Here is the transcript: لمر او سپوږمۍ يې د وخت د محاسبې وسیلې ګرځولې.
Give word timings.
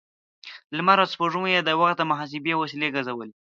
لمر 0.75 0.97
او 1.03 1.09
سپوږمۍ 1.13 1.51
يې 1.55 1.61
د 1.63 1.69
وخت 1.79 1.95
د 1.99 2.03
محاسبې 2.11 2.53
وسیلې 2.61 2.93
ګرځولې. 2.95 3.33